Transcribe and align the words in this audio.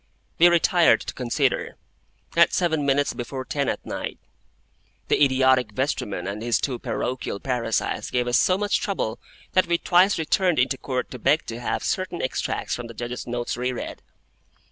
We 0.39 0.47
retired 0.47 1.01
to 1.01 1.13
consider, 1.13 1.75
at 2.35 2.53
seven 2.53 2.87
minutes 2.87 3.13
before 3.13 3.45
ten 3.45 3.69
at 3.69 3.85
night. 3.85 4.17
The 5.09 5.23
idiotic 5.23 5.73
vestryman 5.73 6.25
and 6.25 6.41
his 6.41 6.57
two 6.57 6.79
parochial 6.79 7.39
parasites 7.39 8.09
gave 8.09 8.25
us 8.27 8.39
so 8.39 8.57
much 8.57 8.79
trouble 8.79 9.19
that 9.51 9.67
we 9.67 9.77
twice 9.77 10.17
returned 10.17 10.57
into 10.57 10.79
Court 10.79 11.11
to 11.11 11.19
beg 11.19 11.45
to 11.45 11.59
have 11.59 11.83
certain 11.83 12.19
extracts 12.19 12.73
from 12.73 12.87
the 12.87 12.95
Judge's 12.95 13.27
notes 13.27 13.55
re 13.55 13.71
read. 13.71 14.01